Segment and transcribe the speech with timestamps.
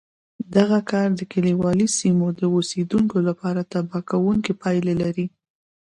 [0.55, 5.25] دغه کار د کلیوالي سیمو د اوسېدونکو لپاره تباه کوونکې پایلې لرلې